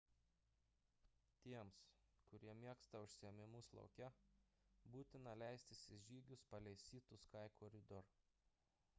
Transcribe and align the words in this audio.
tiems 1.45 1.81
kurie 2.29 2.55
mėgsta 2.61 3.01
užsiėmimus 3.07 3.69
lauke 3.79 4.09
būtina 4.95 5.35
leistis 5.41 5.83
į 5.97 5.97
žygius 6.07 6.45
palei 6.55 6.73
sea 6.85 7.03
to 7.11 7.21
sky 7.27 7.45
corridor 7.61 8.09